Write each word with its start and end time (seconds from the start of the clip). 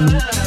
love. 0.00 0.43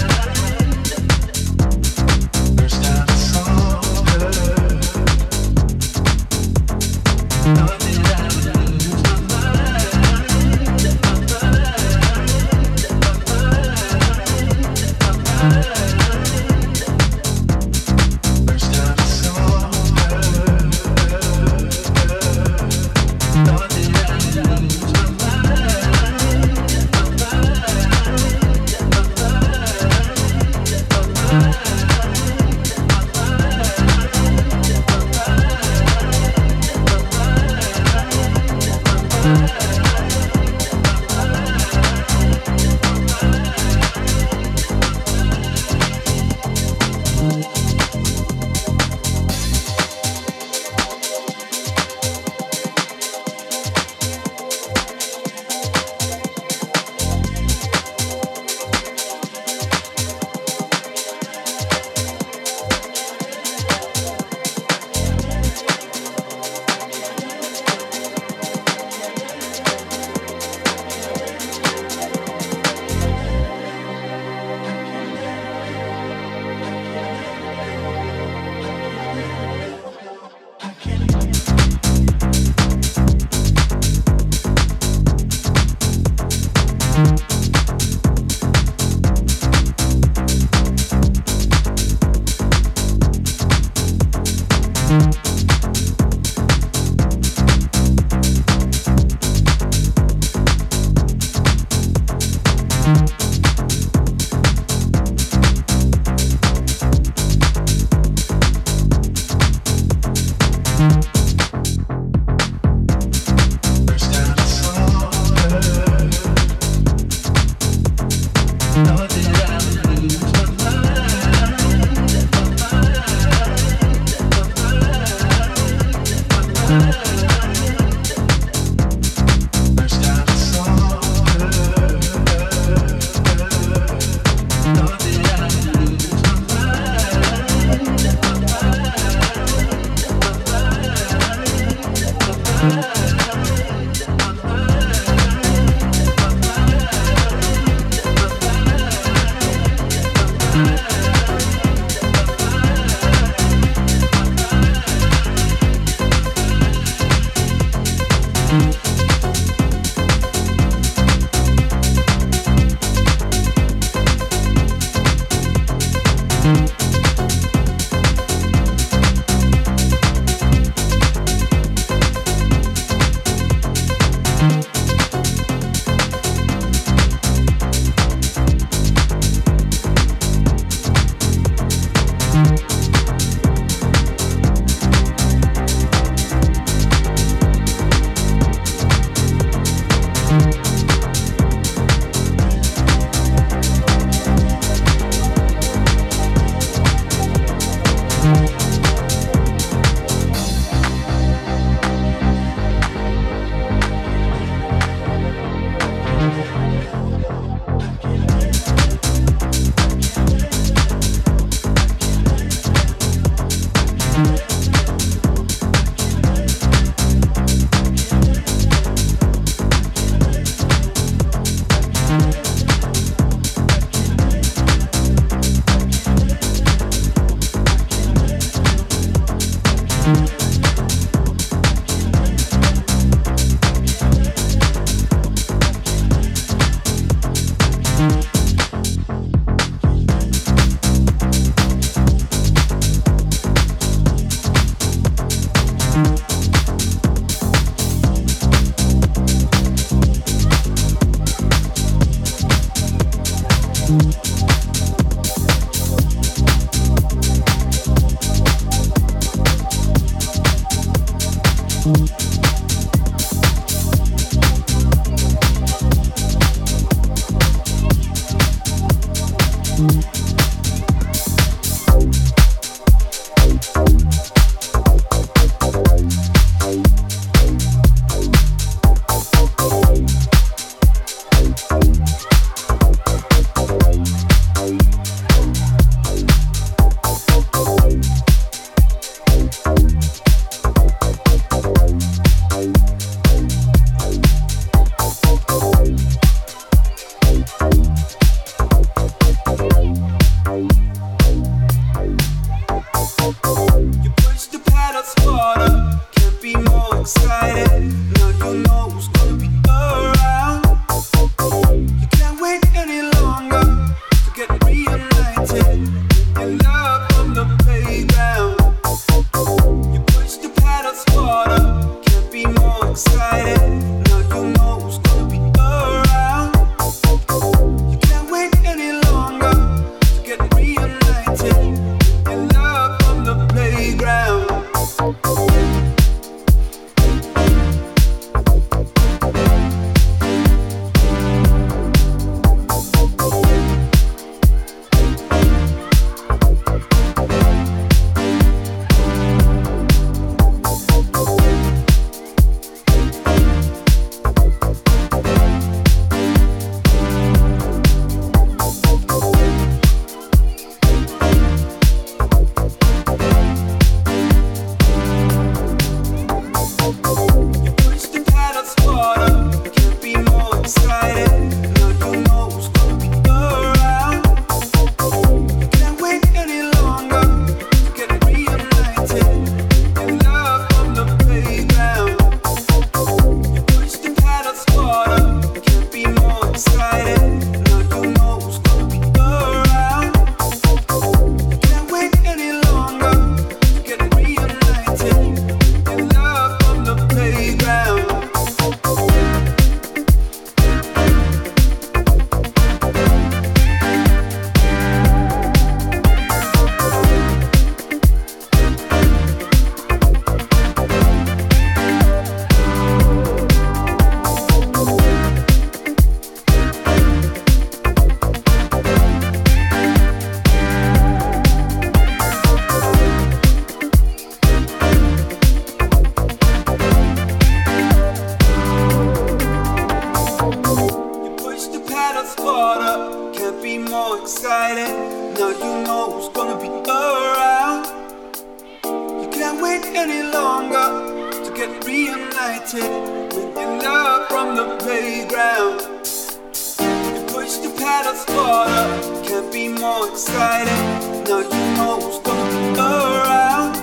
Excited? 450.18 451.30
Now 451.30 451.42
you 451.42 451.80
almost 451.80 452.24
don't 452.24 452.76
around. 452.80 453.76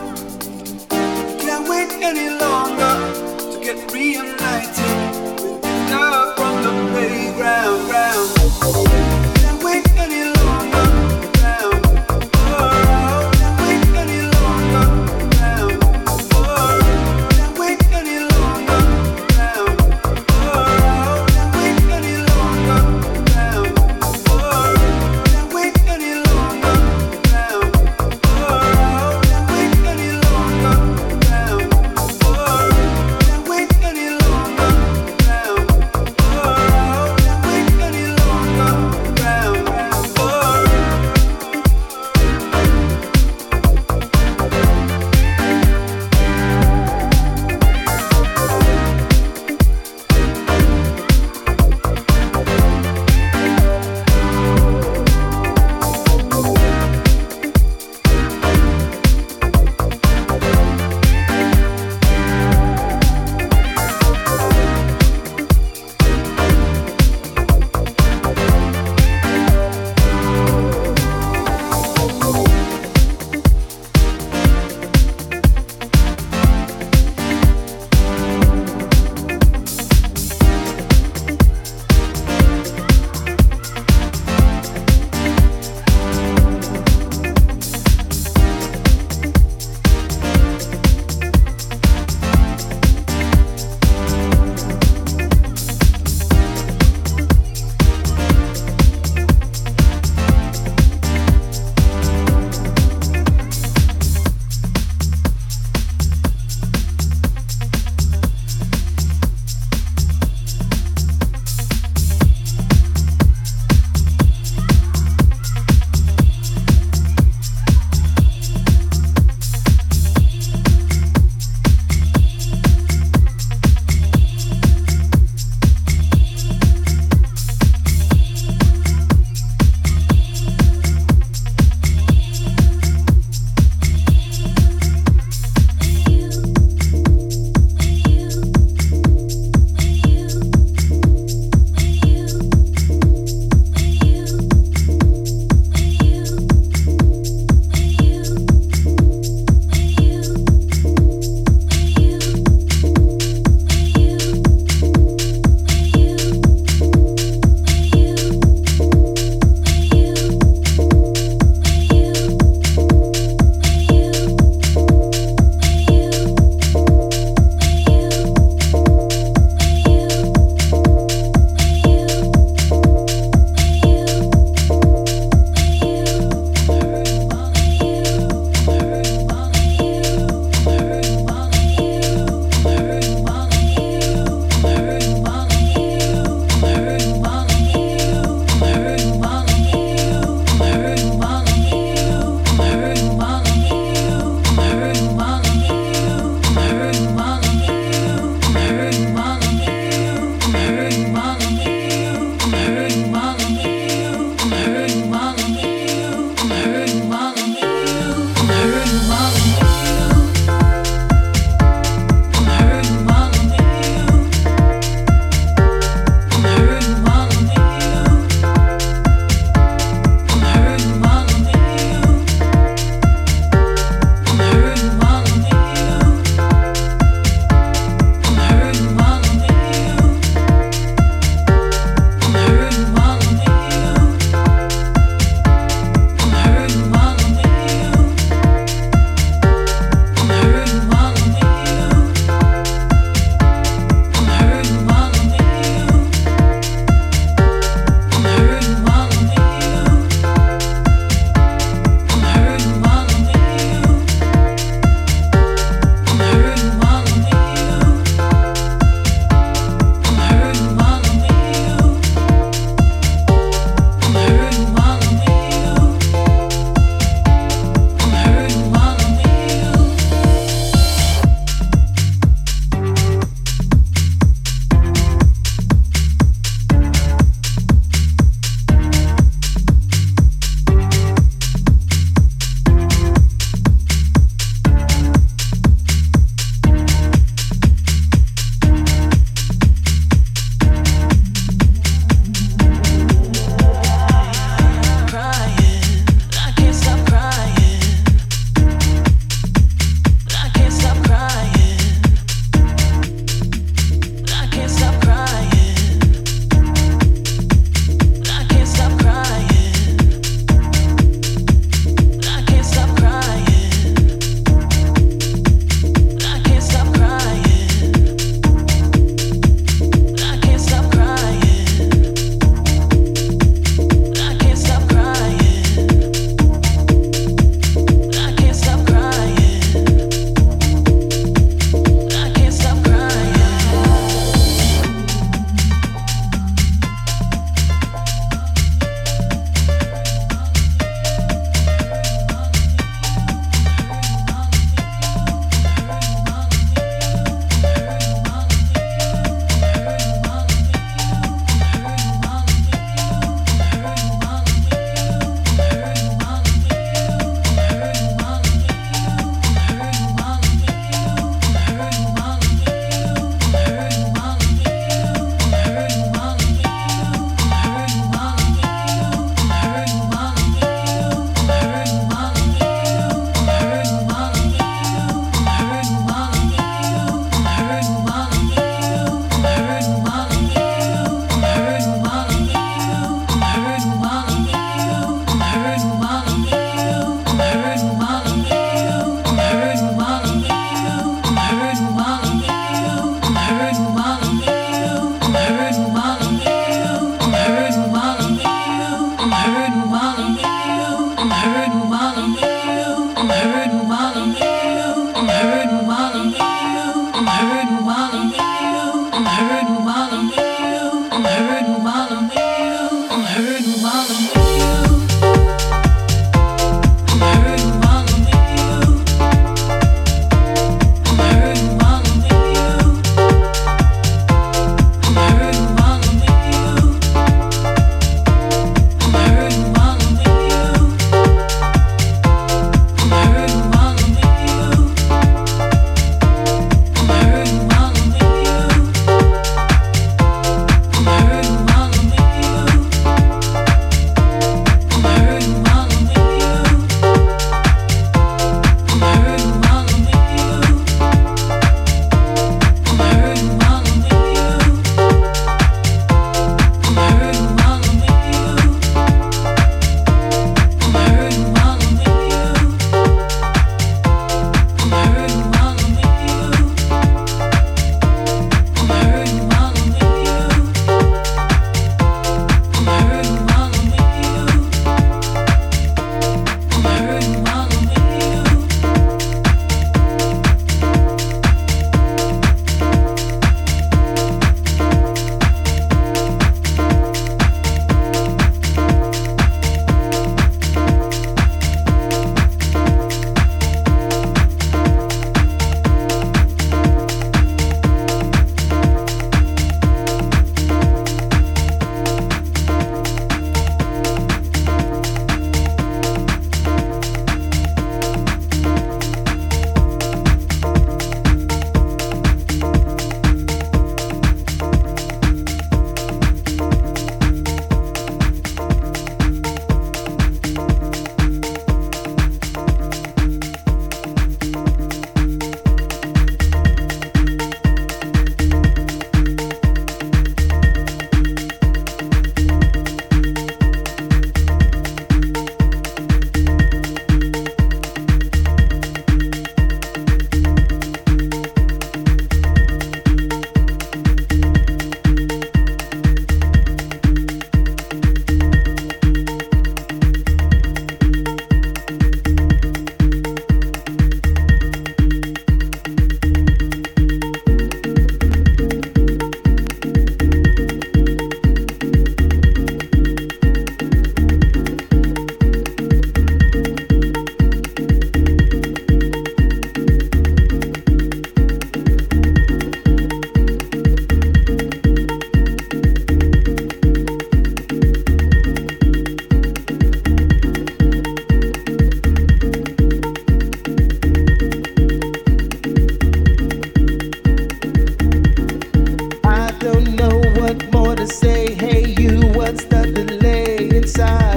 Can't 1.39 1.69
wait 1.69 1.93
any 2.03 2.29
longer 2.29 2.95
to 3.53 3.61
get 3.63 3.93
reunited. 3.93 4.74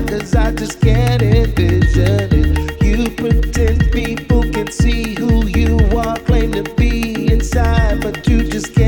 cause 0.07 0.35
I 0.35 0.51
just 0.51 0.79
can't 0.81 1.21
envision 1.21 2.29
it. 2.31 2.81
You 2.81 3.09
pretend 3.11 3.91
people 3.91 4.41
can 4.51 4.71
see 4.71 5.15
who 5.15 5.45
you 5.47 5.77
are, 5.97 6.17
claim 6.19 6.53
to 6.53 6.63
be 6.75 7.31
inside, 7.31 8.01
but 8.01 8.27
you 8.27 8.43
just 8.43 8.73
can't. 8.73 8.86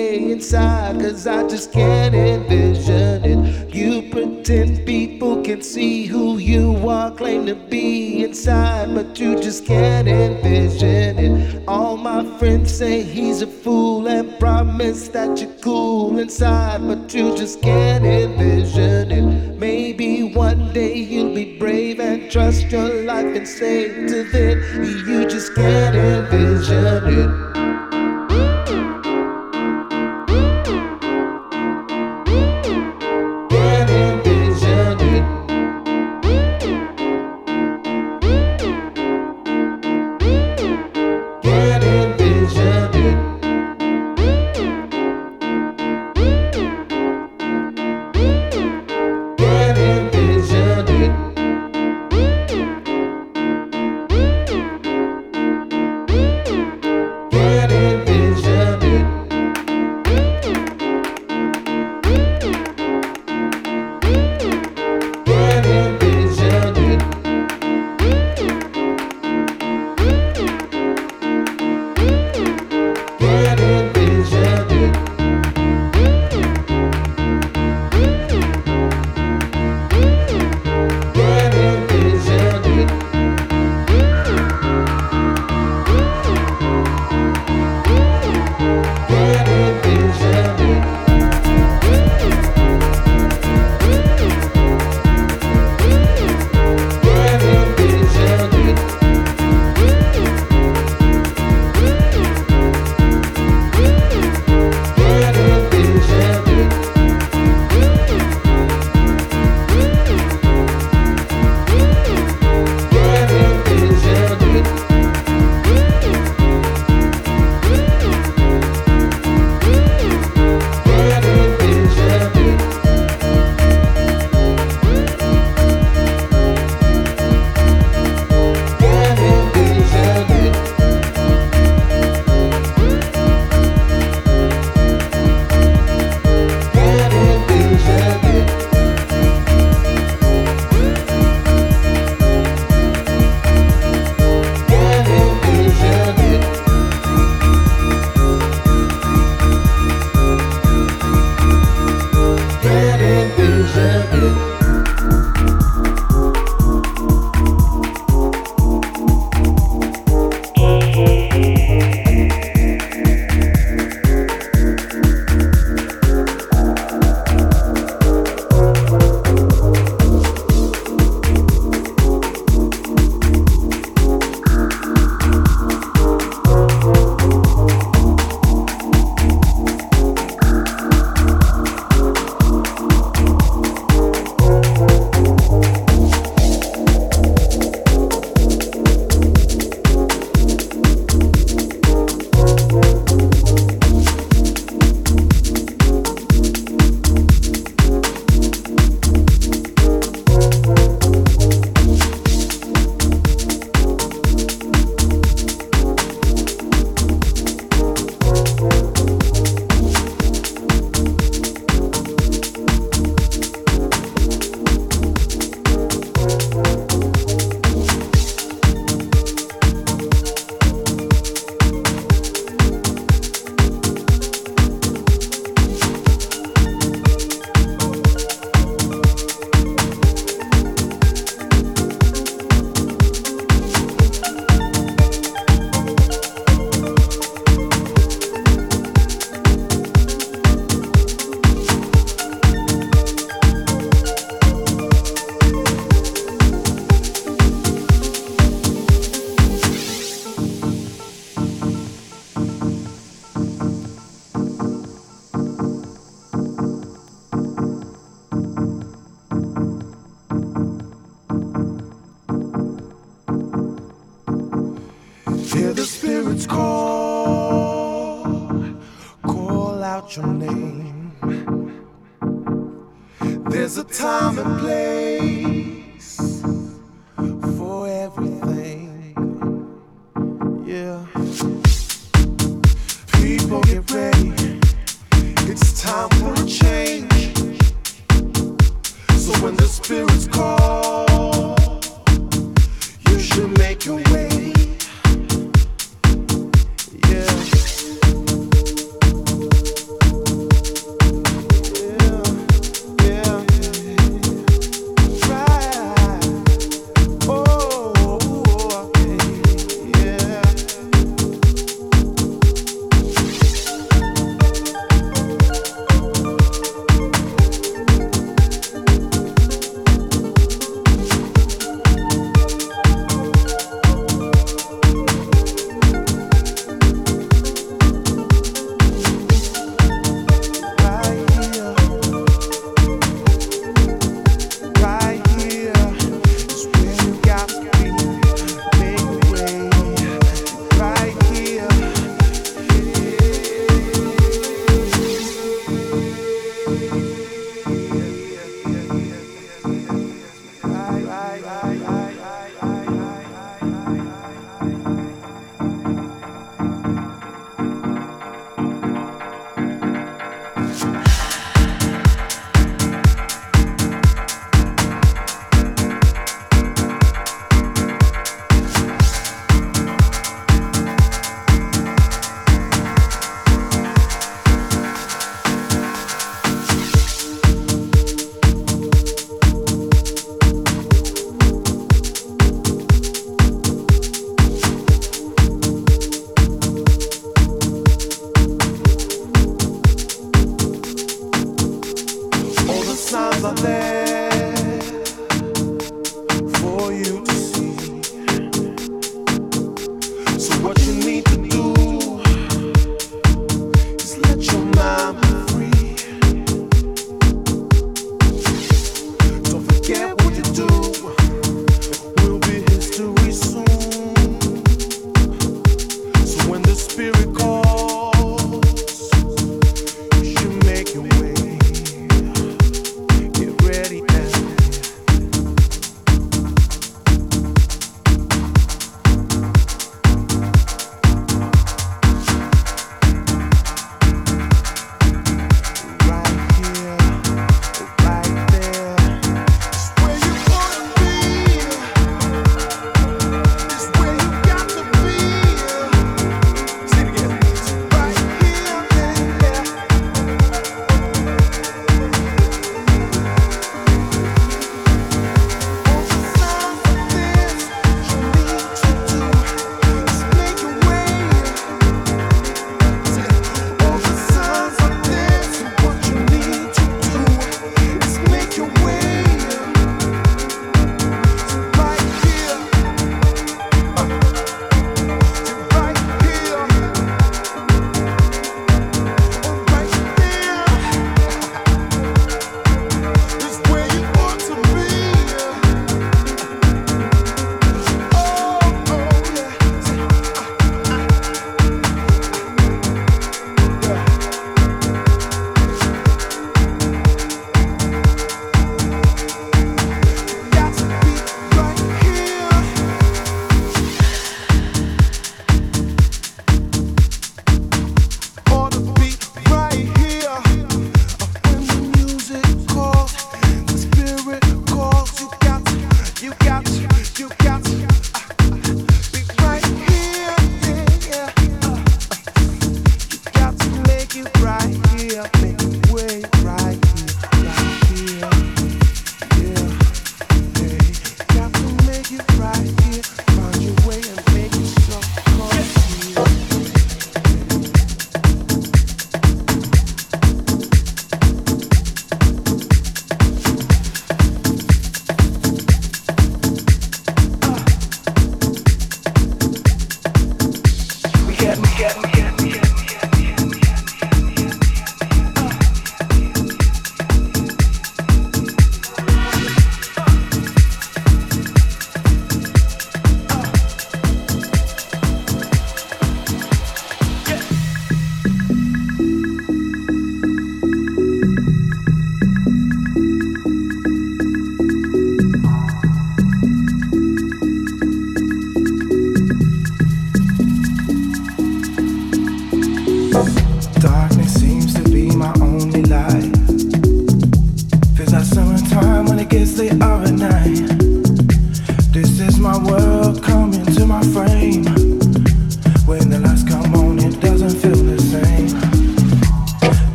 Delay 0.00 0.32
inside? 0.32 1.00
Cause 1.00 1.26
I 1.26 1.46
just 1.48 1.72
can't 1.72 2.14
envision 2.14 3.24
it. 3.24 3.74
You 3.74 4.10
pretend 4.10 4.86
people 4.86 5.42
can 5.42 5.62
see 5.62 6.06
who 6.06 6.38
you 6.38 6.88
are, 6.88 7.10
claim 7.10 7.46
to 7.46 7.54
be 7.54 8.24
inside, 8.24 8.94
but 8.94 9.18
you 9.18 9.36
just 9.40 9.66
can't 9.66 10.08
envision 10.08 11.18
it. 11.18 11.68
All 11.68 11.96
my 11.96 12.24
friends 12.38 12.72
say 12.76 13.02
he's 13.02 13.42
a 13.42 13.46
fool 13.46 14.08
and 14.08 14.38
promise 14.38 15.08
that 15.08 15.40
you're 15.40 15.58
cool 15.60 16.18
inside, 16.18 16.80
but 16.86 17.12
you 17.14 17.36
just 17.36 17.62
can't 17.62 18.04
envision 18.04 19.10
it. 19.10 19.58
Maybe 19.58 20.22
one 20.34 20.72
day 20.72 20.94
you'll 20.94 21.34
be 21.34 21.58
brave 21.58 22.00
and 22.00 22.30
trust 22.30 22.70
your 22.70 23.04
life 23.04 23.36
and 23.36 23.46
say 23.46 24.06
to 24.06 24.24
them, 24.24 24.56
you 25.06 25.28
just 25.28 25.54
can't 25.54 25.96
envision 25.96 27.04
it. 27.18 27.49